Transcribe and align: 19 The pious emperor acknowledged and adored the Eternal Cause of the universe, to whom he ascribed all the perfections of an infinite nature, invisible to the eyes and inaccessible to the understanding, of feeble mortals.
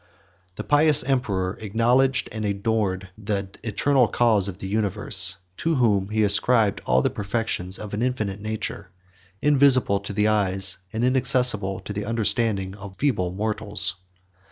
19 0.53 0.53
The 0.55 0.63
pious 0.63 1.03
emperor 1.03 1.57
acknowledged 1.61 2.27
and 2.31 2.43
adored 2.43 3.09
the 3.19 3.49
Eternal 3.61 4.07
Cause 4.07 4.47
of 4.47 4.57
the 4.57 4.67
universe, 4.67 5.37
to 5.57 5.75
whom 5.75 6.09
he 6.09 6.23
ascribed 6.23 6.81
all 6.87 7.03
the 7.03 7.11
perfections 7.11 7.77
of 7.77 7.93
an 7.93 8.01
infinite 8.01 8.39
nature, 8.39 8.89
invisible 9.41 9.99
to 9.99 10.11
the 10.11 10.27
eyes 10.27 10.79
and 10.91 11.03
inaccessible 11.03 11.81
to 11.81 11.93
the 11.93 12.05
understanding, 12.05 12.73
of 12.77 12.97
feeble 12.97 13.31
mortals. 13.31 13.97